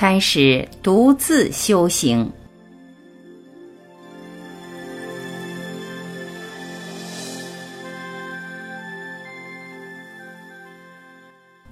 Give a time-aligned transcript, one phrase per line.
[0.00, 2.30] 开始独自修行。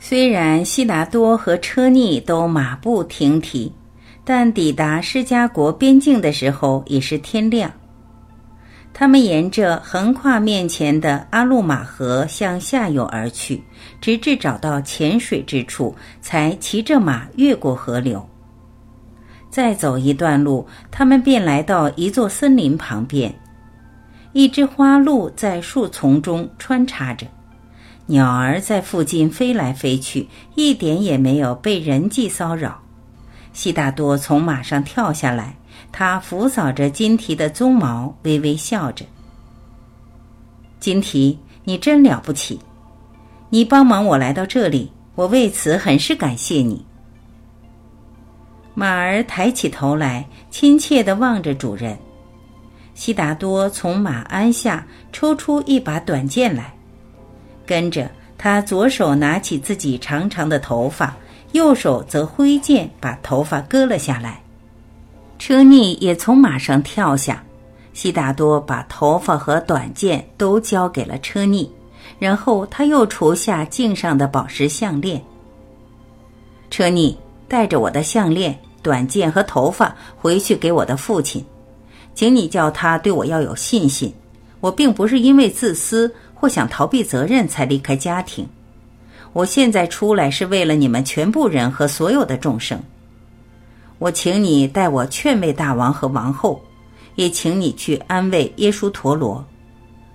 [0.00, 3.72] 虽然悉达多和车尼都马不停蹄，
[4.24, 7.72] 但抵达释迦国边境的时候已是天亮。
[8.98, 13.62] 他们沿着横跨面前的阿路马河向下游而去，
[14.00, 18.26] 直至找到浅水之处，才骑着马越过河流。
[19.50, 23.34] 再走一段路，他们便来到一座森林旁边，
[24.32, 27.26] 一只花鹿在树丛中穿插着。
[28.06, 32.80] 鸟儿在附近飞来飞去，一点也没有被人际骚扰。
[33.52, 35.58] 悉达多从马上跳下来，
[35.92, 39.04] 他抚扫着金提的鬃毛，微微笑着
[40.80, 42.60] ：“金提，你真了不起！
[43.50, 46.84] 你帮忙我来到这里，我为此很是感谢你。”
[48.74, 51.96] 马儿抬起头来，亲切地望着主人。
[52.94, 56.74] 悉达多从马鞍下抽出一把短剑来。
[57.66, 61.16] 跟着他，左手拿起自己长长的头发，
[61.52, 64.42] 右手则挥剑把头发割了下来。
[65.38, 67.42] 车尼也从马上跳下，
[67.92, 71.70] 悉达多把头发和短剑都交给了车尼，
[72.18, 75.22] 然后他又除下颈上的宝石项链。
[76.70, 77.16] 车尼
[77.48, 81.44] 带着我的项链、短剑和头发回去给我的父亲，
[82.14, 84.12] 请你叫他对我要有信心。
[84.60, 86.12] 我并不是因为自私。
[86.38, 88.46] 或想逃避责任才离开家庭，
[89.32, 92.78] 我现在出来是为了你们全部人和所有的众生。
[93.98, 96.62] 我请你代我劝慰大王和王后，
[97.14, 99.44] 也请你去安慰耶稣陀罗。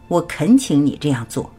[0.08, 1.52] 我恳请你这样做。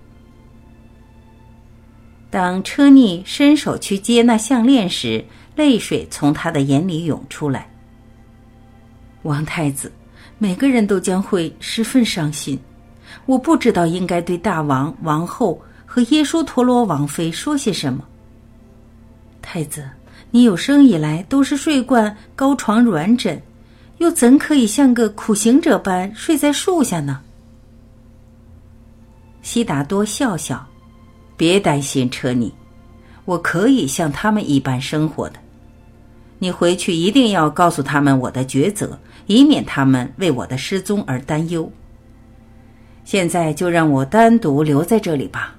[2.31, 5.25] 当车尼伸手去接那项链时，
[5.57, 7.69] 泪水从他的眼里涌出来。
[9.23, 9.93] 王太子，
[10.39, 12.59] 每个人都将会十分伤心。
[13.27, 18.03] 我不知道应该对大王、王后和耶稣陀罗王妃说些什么。
[19.43, 19.87] 太子，
[20.35, 23.41] 你有生以来都是睡惯高床软枕，
[23.99, 27.21] 又怎可以像个苦行者般睡在树下呢？
[29.43, 30.67] 悉达多笑笑，
[31.37, 32.51] 别担心车尼，
[33.27, 35.39] 我可以像他们一般生活的。
[36.39, 41.71] 你回去一定要告诉他们我的抉择，以免他们为我的失踪而担忧。
[43.05, 45.55] 现在就让我单独留在这里吧。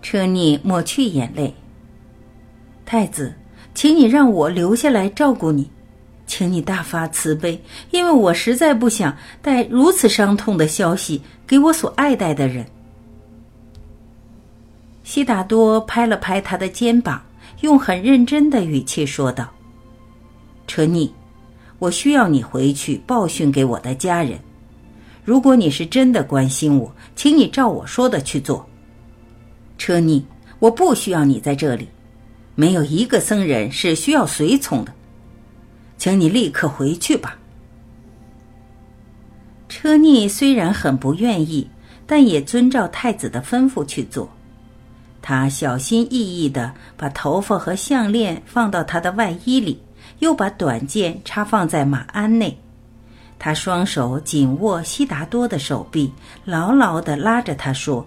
[0.00, 1.54] 车尼抹去眼泪。
[2.92, 3.32] 太子，
[3.72, 5.70] 请你让我留下来照顾你，
[6.26, 7.56] 请你大发慈悲，
[7.92, 12.66] 因为我实在不想带如此伤痛的消息给我所爱戴的人。
[15.04, 17.22] 悉达多拍了拍他的肩膀，
[17.60, 19.48] 用很认真的语气说道
[20.66, 21.14] ：“车尼，
[21.78, 24.36] 我需要你回去报讯给我的家人。”
[25.24, 28.68] 如果你是真的关心我，请你照我说的去做。
[29.78, 30.26] 车尼，
[30.58, 31.88] 我不需要你在这里，
[32.60, 34.92] 没有一个僧人是需要随从的，
[35.96, 37.38] 请你立刻回去吧。
[39.66, 41.70] 车尼虽然很不愿意，
[42.06, 44.28] 但也遵照太子的吩咐去做。
[45.22, 49.80] 他小心翼翼地把头发和项链放到他的外衣里，
[50.18, 52.60] 又把短剑插放在马鞍内。
[53.38, 56.12] 他双手紧握悉达多的手臂，
[56.44, 58.06] 牢牢地拉着他说：“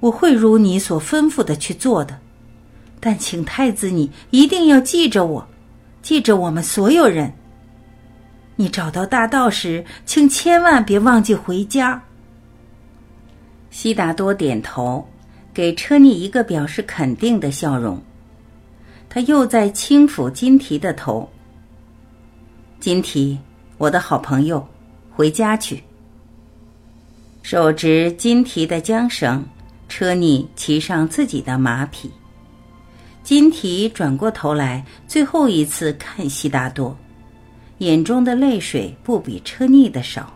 [0.00, 2.18] 我会如你所吩咐的去做的，
[3.06, 5.46] 但请太子你一定要记着我，
[6.02, 7.32] 记着我们所有人。
[8.56, 12.02] 你找到大道时，请千万别忘记回家。”
[13.70, 15.08] 悉达多点头，
[15.54, 18.02] 给车尼一个表示肯定的笑容。
[19.08, 21.30] 他又在轻抚金提的头。
[22.80, 23.38] 金提，
[23.78, 24.66] 我的好朋友，
[25.14, 25.80] 回家去。
[27.44, 29.46] 手执金提的缰绳，
[29.88, 32.10] 车尼骑上自己的马匹。
[33.26, 36.96] 金提转过头来，最后一次看悉达多，
[37.78, 40.32] 眼中的泪水不比车尼的少。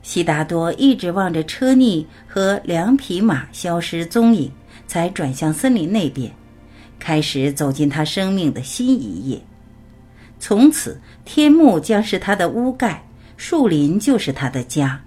[0.00, 4.50] 悉达多一直望着车尼和两匹马消失踪影，
[4.86, 6.32] 才转向森林那边，
[6.98, 9.38] 开始走进他生命的新一页。
[10.40, 13.04] 从此，天幕将是他的屋盖，
[13.36, 14.98] 树林就是他的家。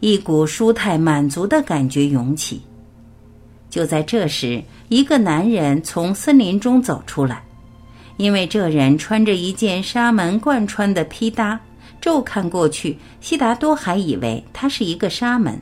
[0.00, 2.62] 一股舒泰满足的感觉涌起。
[3.72, 7.42] 就在这时，一个男人从森林中走出来，
[8.18, 11.58] 因为这人穿着一件沙门贯穿的披搭，
[11.98, 15.58] 骤看过去，悉达多还以为他是一个沙门，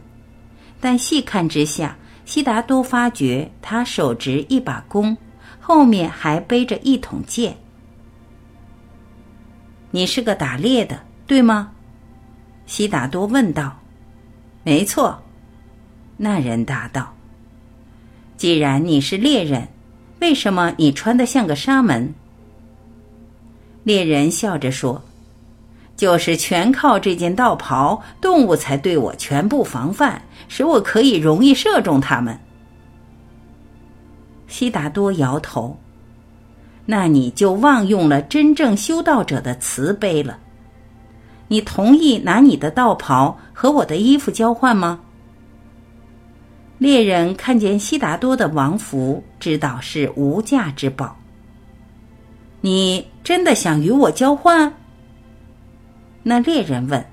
[0.80, 5.16] 但细看之下，悉达多发觉他手执一把弓，
[5.60, 7.56] 后面还背着一桶箭。
[9.92, 11.70] 你是个打猎的，对吗？
[12.66, 13.78] 悉达多问道。
[14.64, 15.22] 没错，
[16.16, 17.14] 那人答道。
[18.40, 19.68] 既然你是猎人，
[20.20, 22.14] 为什么你穿得像个沙门？
[23.84, 25.02] 猎人笑着说
[25.94, 32.40] ：“就是全靠这件道袍，动物才对我全部防范，使我可以容易射中他们。”
[34.48, 35.78] 悉达多摇头。
[36.86, 40.38] 那你就忘用了真正修道者的慈悲了。
[41.48, 44.98] 你同意拿你的道袍和我的衣服交换吗？
[46.80, 51.14] 猎人看见悉达多的王服，知道是无价之宝。
[52.62, 54.72] 你真的想与我交换？
[56.22, 57.04] 那猎人问。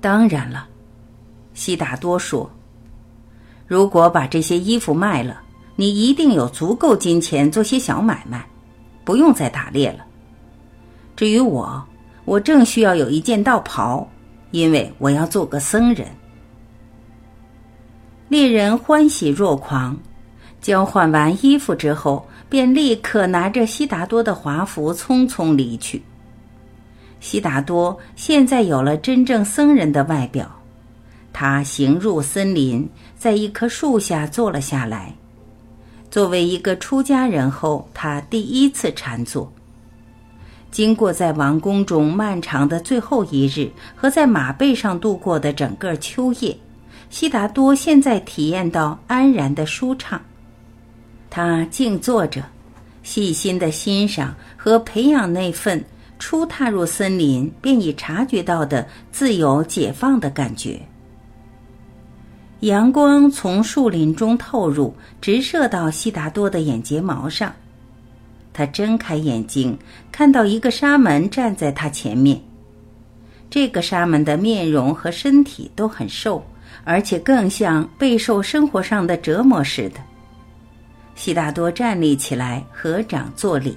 [0.00, 0.66] 当然了，
[1.54, 2.50] 悉达多说。
[3.66, 5.42] 如果把这些衣服卖了。
[5.80, 8.44] 你一定有足够金钱做些小买卖，
[9.04, 10.04] 不用再打猎了。
[11.14, 11.80] 至于我，
[12.24, 14.04] 我正需要有一件道袍，
[14.50, 16.08] 因为我要做个僧人。
[18.28, 19.96] 猎人欢喜若狂，
[20.60, 26.02] 交换完衣服之后，便立刻拿着悉达多的华服匆匆离去。
[27.20, 30.46] 悉达多现在有了真正僧人的外表，
[31.32, 32.86] 他行入森林，
[33.16, 35.14] 在一棵树下坐了下来。
[36.10, 39.50] 作为一个出家人后，他第一次禅坐。
[40.70, 46.54] 经过在王宫中漫长的最后一日和在马背上度过的整个秋夜，
[47.10, 50.20] 悉达多现在体验到安然的舒畅。
[51.30, 52.42] 他静坐着，
[53.02, 55.84] 细心的欣赏和培养那份
[56.18, 60.80] 初踏入森林便已察觉到的自由解放的感觉。
[62.60, 67.54] 阳光从树林中透入，直射到悉达多的眼睫毛上。
[68.52, 69.78] 他睁开眼睛，
[70.10, 72.42] 看到一个沙门站在他前面。
[73.48, 76.44] 这个沙门的面容和身体都很瘦，
[76.88, 80.00] 而且更像备受生活上的折磨似的。
[81.14, 83.76] 悉达多站立起来，合掌作礼。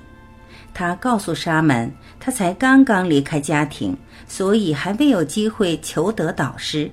[0.73, 1.91] 他告诉沙门，
[2.21, 3.97] 他才刚刚离开家庭，
[4.27, 6.89] 所以还未有机会求得导师。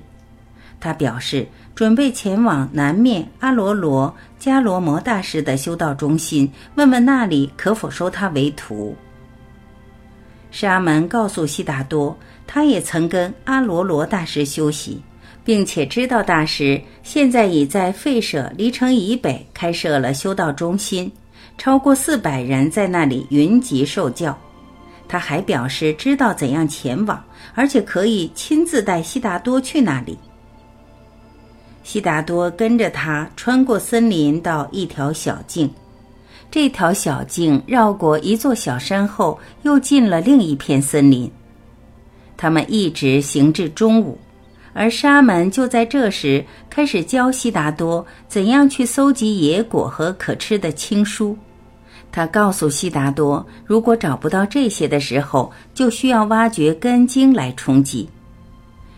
[0.80, 1.46] 他表示。
[1.78, 8.96] 准备前往南面阿罗罗迦罗摩大师的修道中心，问问那里可否收他为徒。
[10.50, 12.18] 沙门告诉悉达多，
[12.48, 15.00] 他也曾跟阿罗罗大师修习，
[15.48, 21.10] 并且知道大师现在已在费舍离城以北开设了修道中心，
[21.56, 24.36] 超过四百人在那里云集受教。
[25.08, 27.24] 他还表示知道怎样前往，
[27.54, 30.18] 而且可以亲自带悉达多去那里。
[31.82, 35.70] 悉达多跟着他穿过森林，到一条小径。
[36.50, 41.32] 这条小径绕过一座小山后，又进了另一片森林。
[42.36, 44.18] 他们一直行至中午，
[44.78, 51.34] 而沙门就在这时开始教悉达多怎样去搜集野果和可吃的青蔬。
[52.12, 58.08] 他告诉悉达多，如果找不到这些的时候，就需要挖掘根茎来充饥。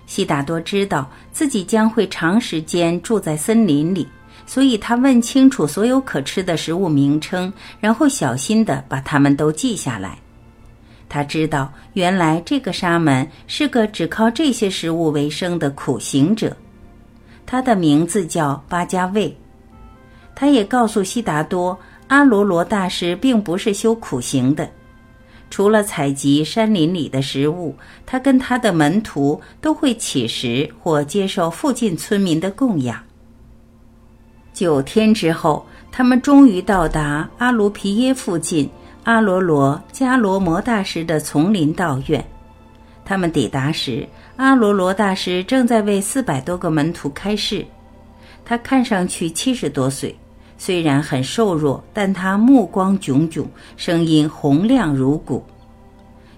[0.05, 4.07] 悉达多知道自己将会长时间住在森林里，
[4.45, 10.19] 所以他问清楚所有可吃的食物名称，然后小心地把它们都记下来。
[11.11, 16.57] 他知道，原来这个沙门是个只靠这些食物为生的苦行者，
[17.45, 19.37] 他的名字叫巴加卫。
[20.37, 21.77] 他也告诉悉达多，
[22.07, 24.71] 阿罗罗大师并不是修苦行的。
[25.51, 27.75] 除了采集山林里的食物，
[28.07, 32.97] 他跟他的门徒都会乞食或接受附近村民的供养。
[34.55, 38.71] 九天之后，他们终于到达阿卢皮耶附近
[39.05, 42.25] 阿罗罗迦罗摩大师的丛林道院。
[43.05, 47.65] 他们抵达时，阿罗罗大师正在为四百多个门徒开示。
[48.45, 50.15] 他看上去七十多岁。
[50.59, 55.43] 虽然很瘦弱，但他目光炯炯，声音洪亮如鼓。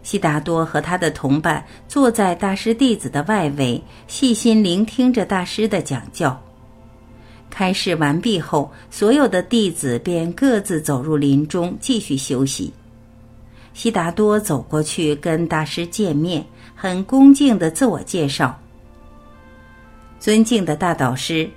[0.04, 6.40] 悉达多和他的同伴坐在大师弟子的外围，细心聆听着大师的讲教。
[7.54, 12.72] 开示完毕后，所有的弟子便各自走入林中继续休息。
[13.74, 16.42] 悉达多走过去跟大师见面，
[16.74, 18.58] 很恭敬的自我介绍
[20.18, 21.48] ：“尊敬的大导师，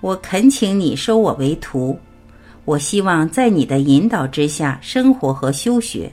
[0.00, 1.96] 我恳请你收我为徒。”
[2.66, 6.12] 我希望在你的引导之下生活和修学。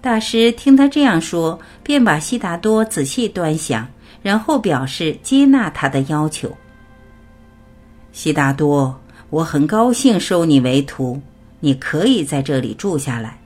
[0.00, 3.84] 大师听他这样说，便把悉达多仔细端详，
[4.22, 6.56] 然后表示接纳他的要求。
[8.12, 8.94] 悉达多，
[9.30, 11.20] 我很高兴收你为徒，
[11.60, 13.38] 你可以在这里住下来。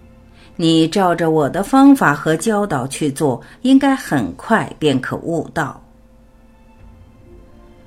[0.57, 5.81] 你照着我的方法和教导去做，应该很快便可悟道。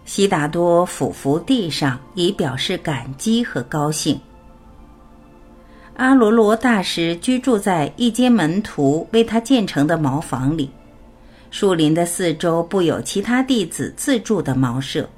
[0.05, 4.19] 悉达多俯伏地上，以表示感激和高兴。
[5.95, 10.69] 阿罗罗大师居住在一间门徒为他建成的茅房里，
[11.51, 15.09] 树林的四周布有其他弟子自住的茅舍。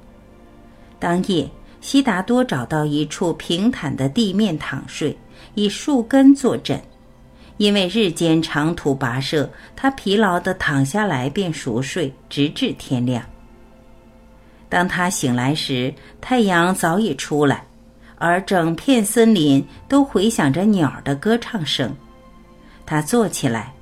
[1.02, 5.18] 当夜，悉达多找到一处平坦的地面躺睡，
[5.54, 6.80] 以树根作枕。
[7.56, 13.20] 因为日间长途跋涉，他疲劳地躺下来便熟睡，直至天亮。
[14.68, 17.66] 当他醒来时，太阳早已出来，
[18.16, 21.92] 而整片森林都回响着鸟的歌唱声。
[22.86, 23.74] 他坐起来，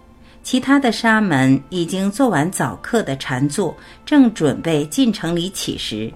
[0.42, 6.10] 其他的沙门已经做完早课的禅坐，正准备进城里乞食。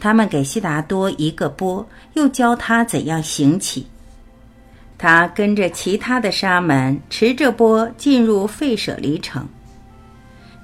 [0.00, 3.86] 他们给悉达多一个钵，又教他怎样行乞。
[4.96, 9.46] 他跟着其他的沙门持着钵进入费舍离城。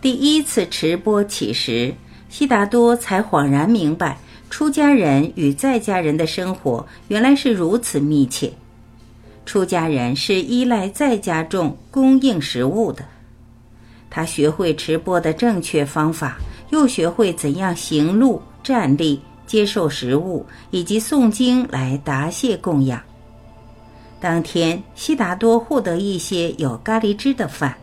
[0.00, 1.94] 第一次持钵起时，
[2.28, 4.18] 悉达多才恍然明白，
[4.50, 8.52] 出家人与在家人的生活原来是如此密切。
[9.46, 13.04] 出家人是依赖在家众供应食物的。
[14.10, 16.38] 他学会持钵的正确方法，
[16.70, 23.00] 又学会怎样行路、站立、接受食物以及诵经来答谢供养。
[24.18, 27.76] 当天，悉达多获得一些有咖喱汁的饭。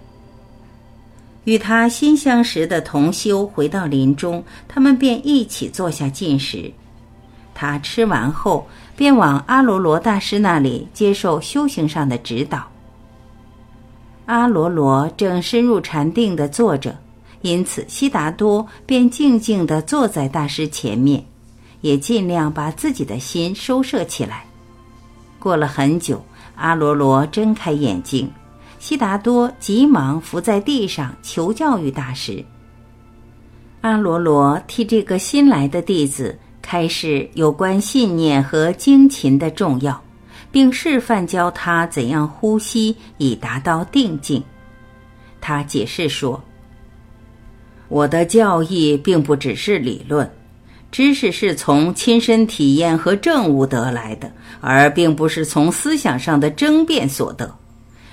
[1.43, 6.71] 与他新相识的同修回到林中，他们便一起坐下进食。
[7.53, 12.67] 他吃完后，便往阿罗罗大师那里接受修行上的指导。
[14.25, 16.95] 阿罗罗正深入禅定的坐着，
[17.41, 21.24] 因此悉达多便静静地坐在大师前面，
[21.81, 24.45] 也尽量把自己的心收摄起来。
[25.39, 26.24] 过了很久。
[26.57, 28.29] 阿罗罗睁开眼睛，
[28.77, 32.45] 悉达多急忙伏在地上求教于大师。
[33.79, 40.00] 阿罗罗替这个新来的弟子开示有关信念和精勤的重要，
[40.51, 44.43] 并示范教他怎样呼吸以达到定境。
[45.39, 46.39] 他解释说
[47.91, 50.27] ：“我的教义并不只是理论。”
[50.91, 54.29] 知识是从亲身体验和证悟得来的，
[54.60, 57.53] 而并不是从思想上的争辩所得。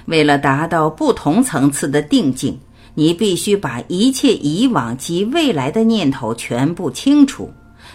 [0.04, 2.56] 为了达到不同层次的定境，
[2.94, 7.50] 你必须把一切以往及未来的念头全部清除。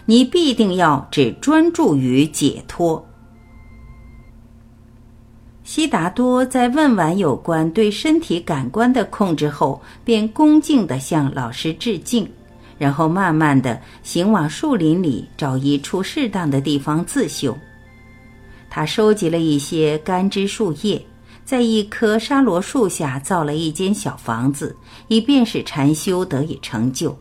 [0.06, 3.06] 你必定要只专注于解脱。
[5.76, 12.30] 悉达多在问完有关对身体感官的控制后，便恭敬地向老师致敬。
[12.78, 17.58] 然后慢慢的行往树林里，找一处适当的地方自修。
[18.70, 21.04] 他收集了一些干枝树叶，
[21.44, 24.78] 在一棵沙罗树下造了一间小房子，
[25.08, 27.18] 以便使禅修得以成就。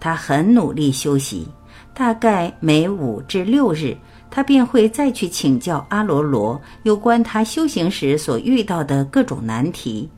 [0.00, 1.46] 他很努力修习，
[1.92, 3.94] 大概每五至六日，
[4.34, 10.10] 他便会再去请教阿罗罗有关他修行时所遇到的各种难题。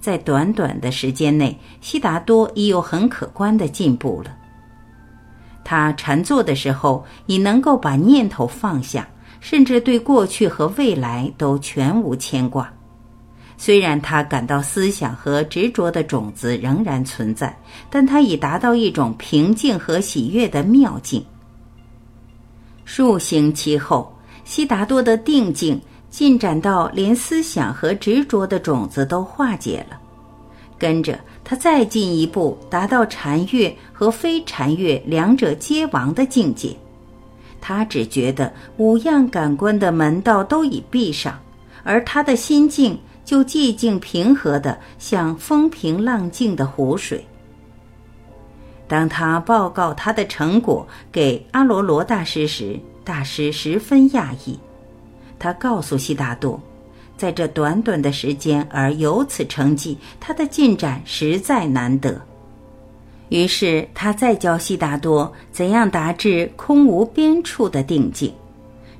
[0.00, 4.34] 在短短的时间内，悉达多已有很可观的进步了。
[5.62, 9.06] 他禅坐的时候，已能够把念头放下，
[9.40, 12.72] 甚至对过去和未来都全无牵挂。
[13.58, 17.54] 虽然他感到思想和执着的种子仍然存在，
[17.90, 21.22] 但他已达到一种平静和喜悦的妙境。
[22.84, 24.12] 数星期后，
[24.44, 25.80] 悉达多的定境。
[26.10, 29.98] 进展到连思想和执着的种子都化解了，
[30.78, 36.70] 跟着他再进一步，达到禅悦和非禅悦两者皆亡的境界。
[37.60, 41.36] 他只觉得五样感官的门道都已闭上，
[41.82, 47.26] 而他的心境就寂静平和的像风平浪静的湖水。
[48.94, 54.56] 当他报告他的成果给阿罗罗大师时，大师十分讶异。
[55.36, 56.62] 他告诉悉达多，
[57.16, 62.22] 在这短短的时间而有此成绩，他的进展实在难得。
[63.30, 68.32] 于是他再教悉达多怎样达至空无边处的定境，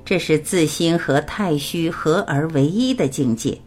[0.03, 3.57] 这是自心和太虚合而为一的境界。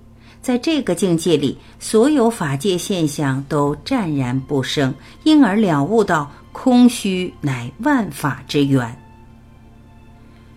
[0.49, 8.99] 在这个境界里，所有法界现象都湛然不生，因而了悟到空虚乃万法之源。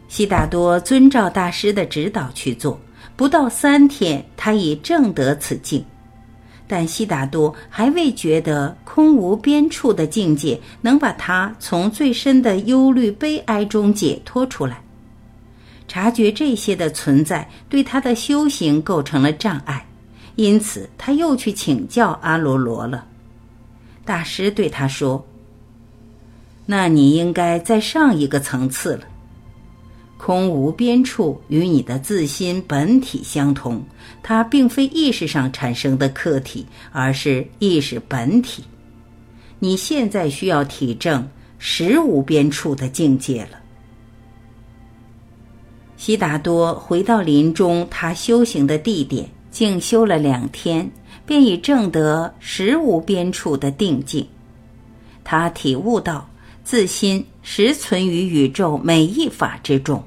[0.07, 2.79] 悉达多遵照大师的指导去做，
[3.17, 5.83] 不到三天，他已证得此境。
[6.69, 14.81] 但悉达多还未觉得空无边处的境界能把他从最深的忧虑悲哀中解脱出来。
[15.91, 19.85] 察觉这些的存在对他的修行构成了障碍，
[20.37, 23.05] 因此他又去请教阿罗罗了。
[24.05, 25.27] 大师对他说
[26.65, 29.03] ：“那你应该再上一个层次了。
[30.17, 33.83] 空无边处与你的自心本体相同，
[34.23, 38.63] 它并非意识上产生的客体，而是意识本体。
[39.59, 41.27] 你现在需要体证
[41.59, 43.57] 实无边处的境界了。”
[46.03, 50.89] 悉达多回到林中，他修行的地点，静修了两天，
[51.27, 54.27] 便已证得实无边处的定境。
[55.23, 56.27] 他体悟到
[56.63, 60.03] 自心实存于宇宙每一法之中。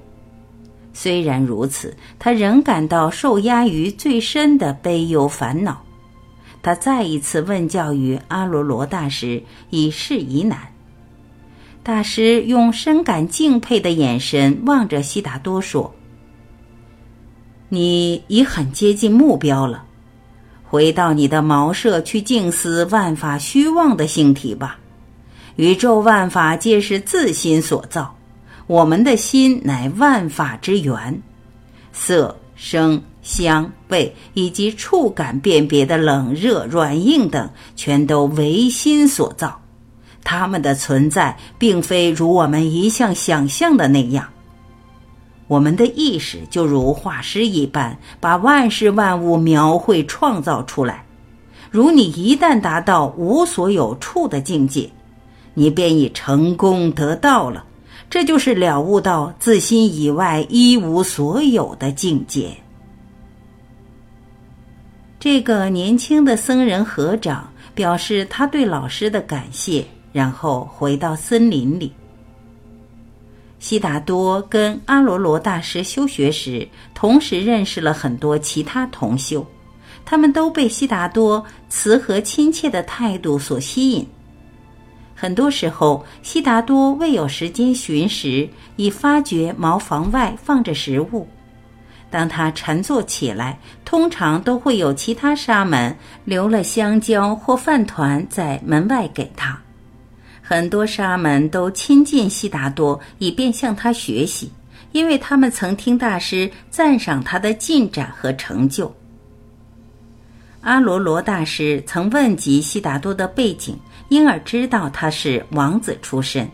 [0.93, 5.81] 虽然如此，他仍感到受压于最深的悲忧烦恼。
[6.61, 10.74] 他再一次问教于阿罗罗大师，以示疑难。
[11.85, 15.95] 大师用深感敬佩的眼神望着悉达多说
[17.69, 19.85] ：“你已很接近目标了，
[20.65, 24.79] 回到你的茅舍去静思万法虚妄的性体吧。
[25.57, 28.17] 宇宙万法皆是自心所造，
[28.67, 31.21] 我们的心乃万法之源。
[31.93, 39.61] 色、声、香、味以及触感辨别的冷热、软硬等，全都唯心所造。”
[40.25, 44.27] 他们的存在并非如我们一向想象的那样。
[45.47, 51.05] 我们的意识就如画师一般，把万事万物描绘创造出来。
[51.71, 54.91] 如你一旦达到无所有处的境界，
[55.53, 57.65] 你便已成功得到了。
[58.09, 62.57] 这就是了悟到自心以外一无所有的境界。
[65.19, 69.85] 这个年轻的僧人合掌，表示他对老师的感谢。
[70.15, 71.93] 然后回到森林里。
[73.59, 79.45] 悉达多跟阿罗罗大师修学时，同时认识了很多其他同修，
[80.05, 84.07] 他们都被悉达多慈和亲切的态度所吸引。
[85.17, 91.27] 很多时候，悉达多未有时间寻食，已发觉茅房外放着食物。
[92.11, 99.59] 当他禅坐起来，通常都会有其他沙门留了香蕉或饭团在门外给他。
[100.47, 104.53] 很多沙门都亲近悉达多，以便向他学习，
[104.93, 108.95] 因为他们曾听大师赞赏他的进展和成就。
[110.61, 113.75] 阿罗罗大师曾问及悉达多的背景，
[114.11, 116.47] 因而知道他是王子出身。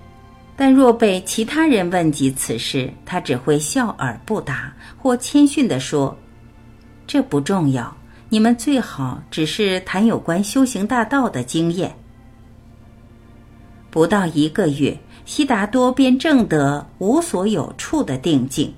[0.57, 6.16] 但若被其他人问及此事，他只会笑而不答，或谦逊地说
[7.09, 7.92] ：“这不重要，
[8.29, 11.92] 你们最好只是谈有关修行大道的经验。”
[13.90, 18.72] 不到一个月，悉达多便证得无所有处的定境。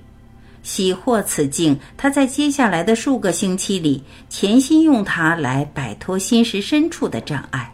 [0.62, 7.72] 喜获此境，他在接下来的数个星期里，潜心用它来摆脱心识深处的障碍。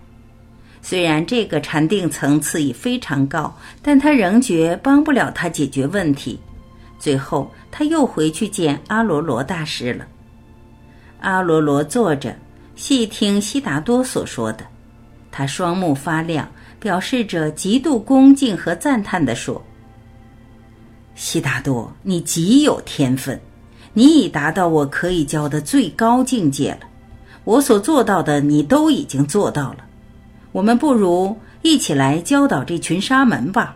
[0.80, 6.40] 虽然这个禅定层次已非常高，但他仍觉帮不了他解决问题。
[6.98, 10.06] 最后，他又回去见阿罗罗大师了。
[11.20, 12.34] 阿罗罗坐着，
[12.74, 14.64] 细听悉达多所说的，
[15.30, 16.48] 他双目发亮。
[16.80, 19.62] 表示着极度恭敬和赞叹地说
[21.14, 23.38] ：“悉达多，你极有天分，
[23.92, 26.80] 你已达到我可以教的最高境界了。
[27.44, 29.78] 我所做到的，你都已经做到了。
[30.52, 33.74] 我们不如一起来教导这群沙门吧。”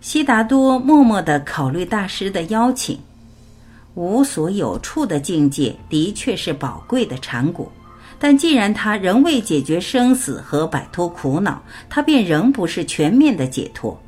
[0.00, 2.98] 悉达多默默地考虑大师的邀请，
[3.94, 7.70] 无所有处的境界的确是宝贵的禅果。
[8.22, 13.98] 但既然他仍未解决生死和摆脱苦恼，他便仍不是全面的解脱。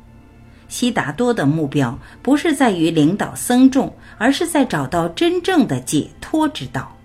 [0.69, 6.95] 悉达多的目标不是在于领导僧众，而是在找到真正的解脱之道。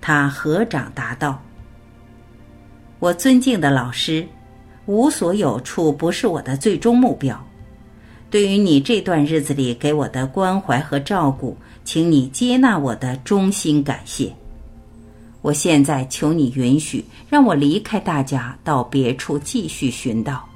[0.00, 1.42] 他合掌答道
[3.00, 4.26] ：“我尊敬的老师，
[4.86, 7.44] 无所有处不是我的最终目标。
[8.30, 14.32] 对于你这段日子里给我的关怀和照顾，请你接纳我的衷心感谢。”
[15.42, 20.48] 我现在求你允许让我离开大家，到别处继续寻道。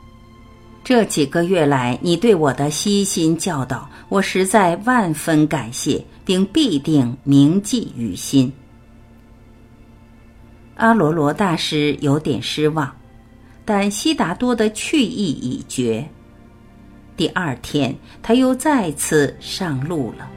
[0.85, 8.53] 这几个月来，你对我的悉心教导，我实在万分感谢，并必定铭记于心。
[10.77, 12.95] 阿罗罗大师有点失望，
[13.65, 16.09] 但悉达多的去意已决。
[17.17, 20.31] 第二天，他又再次上路了。